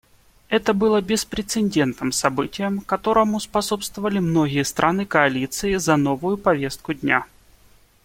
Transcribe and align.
Это 0.49 0.73
было 0.73 0.99
беспрецедентным 0.99 2.11
событием, 2.11 2.79
которому 2.79 3.39
способствовали 3.39 4.17
многие 4.17 4.63
страны 4.63 5.05
Коалиции 5.05 5.75
за 5.75 5.95
новую 5.95 6.39
повестку 6.39 6.95
дня. 6.95 7.27